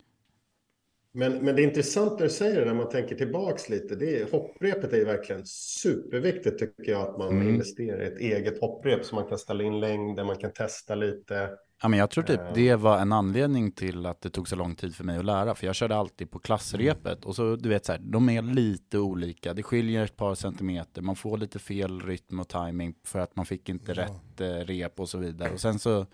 [1.19, 3.97] Men, men det är intressant när du säger det, när man tänker tillbaks lite.
[3.97, 7.49] Det är, hopprepet är verkligen superviktigt tycker jag, att man Mm.
[7.49, 11.51] investerar i ett eget hopprep så man kan ställa in längden, man kan testa lite.
[11.83, 12.53] Ja, men jag tror typ Eh.
[12.55, 15.55] det var en anledning till att det tog så lång tid för mig att lära.
[15.55, 17.25] För jag körde alltid på klassrepet.
[17.25, 19.55] Och så du vet så här, de är lite olika.
[19.55, 21.03] Det skiljer ett par centimeter.
[21.03, 25.01] Man får lite fel rytm och timing för att man fick inte rätt eh, rep
[25.01, 25.51] och så vidare.
[25.53, 26.07] Och sen så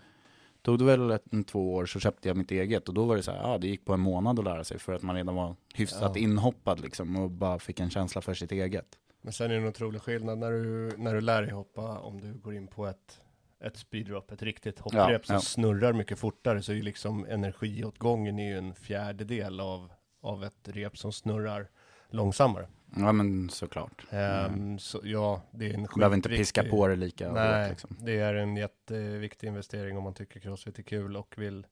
[0.65, 2.87] tog det väl ett, en, två år så köpte jag mitt eget.
[2.87, 4.79] Och då var det så här, ja det gick på en månad att lära sig.
[4.79, 6.21] För att man redan var hyfsat Ja.
[6.21, 7.15] inhoppad liksom.
[7.15, 8.85] Och bara fick en känsla för sitt eget.
[9.21, 12.21] Men sen är det en otrolig skillnad när du, när du lär dig hoppa, om
[12.21, 13.21] du går in på ett,
[13.63, 15.39] ett speedrop, ett riktigt hopprep Ja, som ja.
[15.39, 20.67] snurrar mycket fortare, så är ju liksom energiåtgången är ju en fjärdedel av, av ett
[20.67, 21.67] rep som snurrar
[22.09, 22.67] långsammare.
[22.97, 24.05] Ja men såklart.
[24.09, 27.69] Ehm, så ja, det är en Man behöver inte piska på det lika hårt Nej,
[27.69, 27.97] liksom.
[27.99, 31.65] det är en jätteviktig investering om man tycker crossfit är kul och vill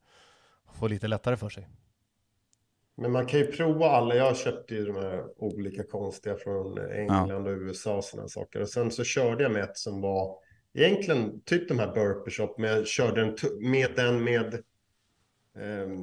[0.74, 1.68] få lite lättare för sig.
[2.96, 4.16] Men man kan ju prova alla.
[4.16, 8.62] Jag köpte ju de här olika konstiga från England och USA och sådana saker.
[8.62, 10.36] Och sen så körde jag med ett som var
[10.74, 14.64] egentligen typ de här burpee shop, men jag körde tu- med den med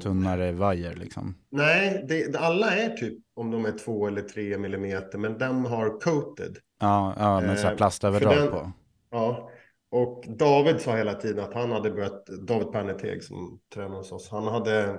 [0.03, 1.35] Tunnare vajer liksom.
[1.51, 6.01] Nej, det, alla är typ om de är två eller tre millimeter, men den har
[6.01, 6.57] coated.
[6.81, 8.73] Ja, ja med Eh, plastöverdrag den- på.
[9.11, 9.51] Ja,
[9.91, 14.29] och David sa hela tiden att han hade börjat, David Perneteg som tränar hos oss,
[14.31, 14.99] han hade,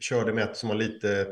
[0.00, 1.26] körde med ett som var lite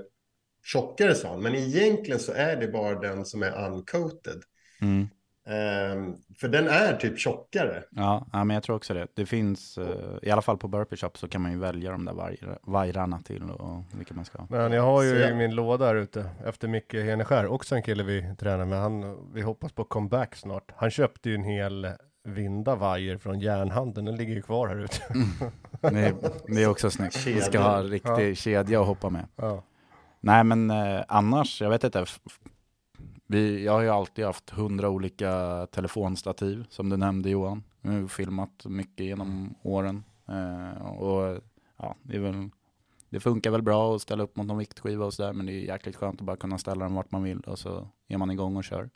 [0.64, 4.42] tjockare sa han, men egentligen så är det bara den som är uncoated.
[4.81, 5.09] Mm.
[5.48, 7.82] Ehm, för den är typ tjockare.
[7.90, 9.06] Ja, ja, men jag tror också det.
[9.14, 9.87] Det finns, eh,
[10.22, 13.18] i alla fall på Burpee Shop så kan man ju välja de där vaj- vajrarna
[13.20, 14.46] till och vilka man ska ha.
[14.50, 17.82] Men jag har ju Så i min låda här ute, efter Micke Heneskär, också en
[17.82, 20.72] kille vi tränar med, han, vi hoppas på comeback snart.
[20.76, 21.88] Han köpte ju en hel
[22.24, 24.96] vinda vajer från järnhandeln, den ligger ju kvar här ute.
[25.80, 26.14] Det är,
[26.48, 27.26] det är också snyggt.
[27.26, 29.26] Vi ska ha en riktig kedja att hoppa med.
[29.37, 29.62] ja.
[30.20, 32.04] Nej men eh, annars, jag vet inte.
[33.26, 37.64] Vi, jag har ju alltid haft hundra olika telefonstativ som du nämnde Johan.
[37.82, 40.04] Jag har filmat mycket genom åren.
[40.28, 41.40] Eh, och
[41.76, 42.50] ja, det är väl
[43.10, 45.60] det funkar väl bra att ställa upp mot någon viktskiva och sådär men det är
[45.64, 48.56] jäkligt skönt att bara kunna ställa den vart man vill och så är man igång
[48.56, 48.90] och kör.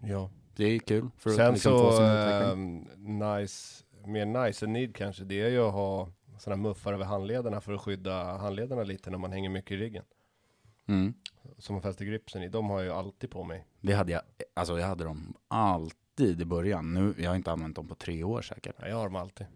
[0.00, 0.30] ja.
[0.56, 2.88] Det är kul för att Sen liksom få så, sin utveckling.
[2.94, 7.04] ehm, nice, mer nice än need kanske, det är ju att ha sådana muffar över
[7.04, 10.04] handlederna för att skydda handlederna lite när man hänger mycket i ryggen.
[10.88, 11.14] Mm.
[11.58, 13.66] Som man fäster gripsen i, de har jag ju alltid på mig.
[13.80, 14.22] Det hade jag,
[14.54, 16.94] alltså jag hade dem alltid i början.
[16.94, 18.74] Nu, jag har inte använt dem på tre år säkert.
[18.78, 19.46] Ja, jag har dem alltid.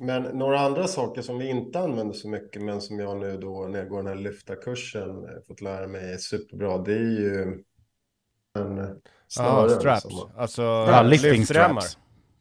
[0.00, 3.66] Men några andra saker som vi inte använder så mycket, men som jag nu då
[3.66, 7.62] när jag går den här lyftarkursen eh, fått lära mig är superbra, det är ju
[8.54, 8.88] en eh,
[9.38, 10.02] Ja, straps.
[10.02, 11.80] som- Alltså Ja, lifting lyftremmar.
[11.80, 11.98] straps.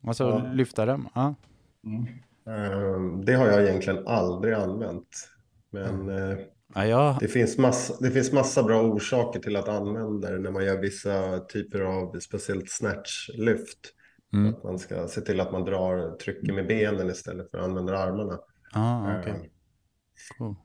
[0.08, 0.52] Alltså Ja.
[0.54, 1.08] lyfta rem.
[1.16, 1.36] Ja.
[2.52, 5.30] Ehm, Det har jag egentligen aldrig använt.
[5.70, 6.38] Men eh,
[6.76, 10.52] Ja, jag, det finns, massa, det finns massa bra orsaker till att använda det när
[10.52, 13.94] man gör vissa typer av speciellt snatchlyft.
[14.34, 14.54] mm.
[14.54, 17.98] Att man ska se till att man drar trycker med benen istället för att använda
[17.98, 18.40] armarna.
[18.74, 19.32] ah, okej.
[19.32, 19.42] Ehm,
[20.38, 20.56] Cool.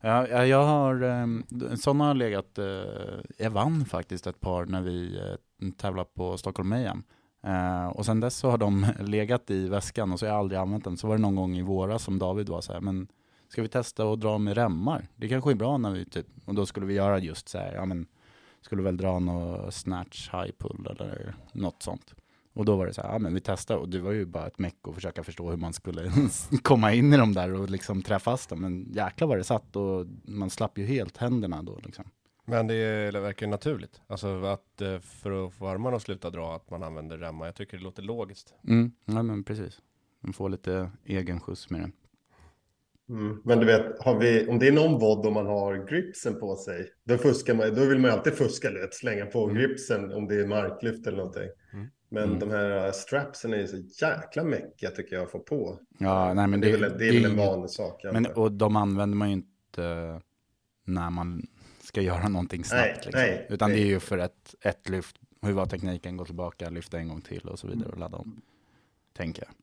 [0.00, 1.44] Ja, ja, jag har, um,
[1.76, 2.64] sådana har legat, eh,
[3.38, 5.20] jag vann faktiskt ett par när vi
[5.62, 7.02] uh, tävlade på Stockholm Mayhem.
[7.46, 10.60] Eh, och sen dess så har de legat i väskan och så har jag aldrig
[10.60, 10.96] använt den.
[10.96, 13.08] Så var det någon gång i våras som David var så här, men
[13.52, 15.08] ska vi testa att dra med remmar?
[15.16, 17.74] Det kanske är bra när vi typ, och då skulle vi göra just så här,
[17.74, 18.06] ja men
[18.60, 22.14] skulle väl dra något snatch high pull eller något sånt.
[22.54, 24.46] Och då var det så här, ja men vi testar och det var ju bara
[24.46, 26.12] ett meck att försöka förstå hur man skulle
[26.62, 28.60] komma in i dem där och liksom trä fast dem.
[28.60, 32.04] Men jäklar vad det satt och man slapp ju helt händerna då liksom.
[32.44, 34.00] Men det är- det verkar naturligt.
[34.06, 37.46] Alltså att eh, för att få armarna att sluta dra, att man använder remmar.
[37.46, 38.54] Jag tycker det låter logiskt.
[38.68, 39.80] Mm, ja men precis.
[40.20, 41.90] Man får lite egen skjuts med det.
[43.12, 43.40] Mm.
[43.44, 43.86] Men du vet,
[44.20, 47.74] vi, om det är någon vod om man har gripsen på sig, då, fuskar man,
[47.74, 51.16] då vill man ju alltid fuska lite, slänga på gripsen om det är marklyft eller
[51.16, 51.48] någonting.
[51.72, 51.86] Mm.
[52.08, 52.38] Men Mm.
[52.38, 55.78] de här äh, strapsen är ju så jäkla mäckiga tycker jag att få på.
[55.98, 58.04] Ja, nej men det, det, är väl, det är väl en vanlig sak.
[58.12, 60.20] Men, och de använder man ju inte
[60.84, 61.46] när man
[61.82, 62.84] ska göra någonting snabbt.
[62.84, 63.20] Nej, liksom.
[63.20, 63.78] nej, Utan nej.
[63.78, 65.16] det är ju för ett, ett lyft.
[65.42, 66.16] Hur var tekniken?
[66.16, 68.42] Gå tillbaka, lyfta en gång till och så vidare och ladda om.
[69.12, 69.54] Tänker jag.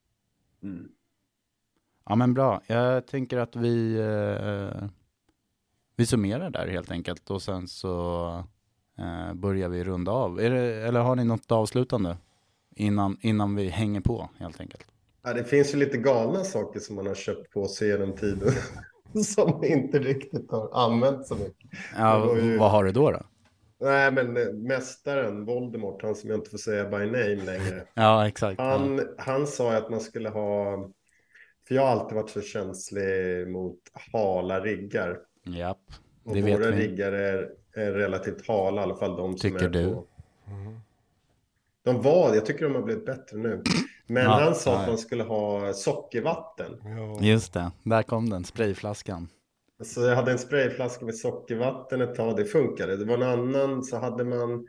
[2.10, 2.62] Ja men bra.
[2.68, 4.88] Jag tänker att vi, eh,
[5.96, 8.28] vi summerar där helt enkelt och sen så
[9.00, 10.36] eh, börjar vi runda av.
[10.36, 10.46] Det,
[10.88, 12.18] eller har ni något avslutande?
[12.76, 14.86] Innan, innan vi hänger på helt enkelt.
[15.24, 18.52] Ja, det finns ju lite galna saker som man har köpt på sig genom tiden.
[19.26, 21.70] som inte riktigt har använt så mycket.
[21.98, 23.12] Ja, ju- vad har du då?
[23.12, 23.20] då?
[23.82, 27.84] Nej, men eh, mästaren Voldemort, han som jag inte får säga by name längre.
[27.94, 28.60] Ja, exakt.
[28.60, 28.64] Ja.
[28.66, 30.78] Han, han sa att man skulle ha,
[31.70, 33.80] för jag har alltid varit så känslig mot
[34.14, 35.20] hala riggar.
[35.46, 35.78] Japp,
[36.24, 36.88] Och det vet våra vi.
[36.88, 39.86] riggar är, är relativt hala, i alla fall de som Tycker är du?
[39.86, 40.06] på.
[41.86, 43.64] De var, jag tycker de har blivit bättre nu.
[44.08, 44.80] Men Ja, han sa ja.
[44.82, 46.72] att man skulle ha sockervatten.
[46.84, 47.18] Ja.
[47.22, 49.28] Just det, där kom den, sprayflaskan.
[49.84, 52.98] Så jag hade en sprayflaska med sockervatten ett tag, det funkade.
[52.98, 54.68] Det var en annan, så hade man,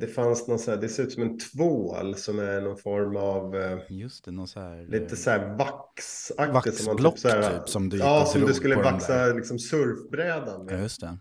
[0.00, 3.16] det fanns någon så här, det ser ut som en tvål som är någon form
[3.16, 4.86] av, eh, Just det, någon så här...
[4.86, 6.86] lite så här vaxaktigt.
[6.86, 10.82] Vaxblock så här, typ, som du Ja, som du skulle vaxa liksom surfbrädan Ja, med.
[10.82, 11.18] just det.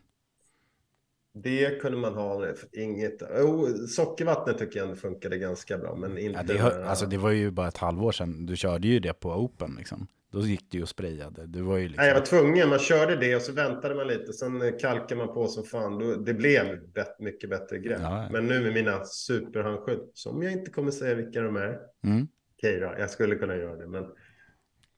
[1.34, 3.22] Det kunde man ha, för inget.
[3.22, 7.18] Oh, sockervattnet tycker jag ändå funkade ganska bra, men inte Ja, det, här- alltså, det
[7.18, 10.08] var ju bara ett halvår sedan, du körde ju det på Open liksom.
[10.32, 11.48] Då gick du ju och sprayade.
[11.48, 12.02] Du var ju liksom...
[12.02, 12.70] Nej, jag var tvungen.
[12.70, 14.34] Man körde det och så väntade man lite.
[14.34, 16.24] Sen kalkade man på som fan.
[16.26, 18.00] Det blev bet, mycket bättre grepp.
[18.02, 18.30] Ja, ja.
[18.32, 21.78] Men nu med mina superhandskydd, som jag inte kommer säga vilka de är.
[22.04, 22.28] Mm.
[22.58, 24.06] Okej då, jag skulle kunna göra det, men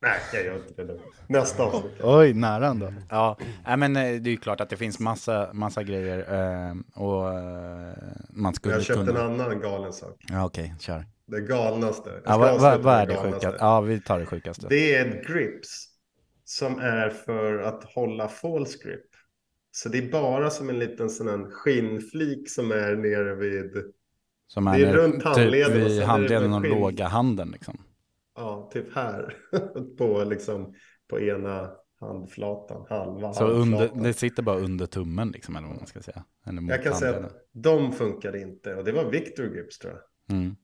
[0.04, 0.94] nej, jag gör inte det.
[0.94, 1.00] nu.
[1.28, 1.92] Nästa avsnitt.
[2.04, 2.94] Oj, nära ändå.
[3.10, 3.38] Ja,
[3.78, 7.94] men eh, det är ju klart att det finns massa, massa grejer eh, och eh,
[8.30, 9.20] man skulle Jag köpte kunna...
[9.26, 10.24] en annan galen sak.
[10.30, 11.06] Ja, okej, kör.
[11.26, 12.10] Det galnaste.
[12.26, 13.58] Ja, vad, vad, vad är det sjukaste?
[13.60, 14.68] Ja, vi tar det sjukaste.
[14.70, 15.88] Det är ett grips
[16.44, 19.06] som är för att hålla false grip.
[19.72, 23.72] Så det är bara som en liten sån här skinnflik som är nere vid,
[24.48, 26.72] Som det är runt typ handleden och är vid handleden och skinn.
[26.72, 27.78] låga handen liksom.
[28.36, 29.36] Ja, typ här.
[29.98, 30.74] på liksom,
[31.10, 33.89] på ena handflatan, halva Så handflatan.
[33.98, 36.24] under, det sitter bara under tummen liksom, eller vad man ska säga.
[36.69, 38.76] Jag kan säga att de funkade inte.
[38.76, 40.38] Och det var Victor Grips tror jag.
[40.38, 40.56] Mm.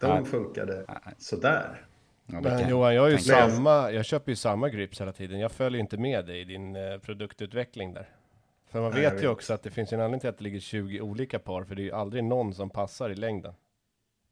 [0.00, 0.24] De Nej.
[0.24, 1.14] funkade Nej.
[1.18, 1.86] sådär.
[2.26, 5.40] Ja, Men Johan, jag, har ju samma, jag köper ju samma grips hela tiden.
[5.40, 8.08] Jag följer inte med dig i din eh, produktutveckling där.
[8.70, 9.32] För man Nej, jag vet ju vet.
[9.36, 11.82] också att det finns en anledning till att det ligger 20 olika par, för det
[11.82, 13.54] är ju aldrig någon som passar i längden.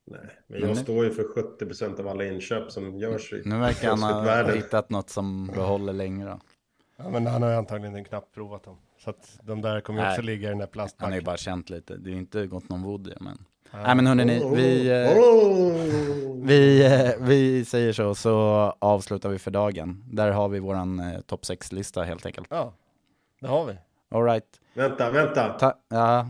[0.07, 3.59] Nej, men jag Men- står ju för 70% av alla inköp som görs i Nu
[3.59, 4.57] verkar han ha crossfit-världen.
[4.57, 6.29] hittat något som behåller längre.
[6.31, 6.39] då.
[6.97, 8.77] Ja, men han har ju antagligen knappt provat dem.
[8.99, 10.13] Så att de där kommer ju Nej.
[10.13, 11.25] också ligga i den där Han har ju plastbacken.
[11.25, 11.97] bara känt lite.
[11.97, 13.39] Det är ju inte gått någon voodoo men.
[13.73, 16.45] Nej men hörni, ni, vi, eh, Oh!
[16.47, 18.33] vi, eh, vi säger så, så
[18.79, 20.05] avslutar vi för dagen.
[20.13, 22.47] Där har vi våran eh, topp 6-lista helt enkelt.
[22.51, 22.73] Ja,
[23.41, 23.75] det har vi.
[24.11, 24.61] Alright.
[24.75, 25.49] Vänta, vänta.
[25.49, 26.29] Ta- ja,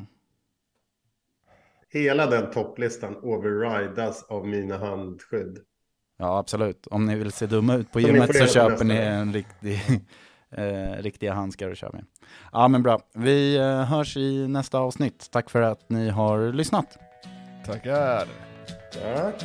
[1.97, 5.59] Hela den topplistan overridas av mina handskydd.
[6.19, 6.87] ja, absolut.
[6.87, 9.81] Om ni vill se dumma ut på gymmet så köper ni en riktig,
[10.57, 12.05] eh, riktiga handskar och kör med.
[12.53, 13.01] Ja men bra.
[13.15, 15.29] Vi eh, hörs i nästa avsnitt.
[15.31, 16.99] Tack för att ni har lyssnat.
[17.67, 18.29] Tackar.
[18.93, 19.45] Tack.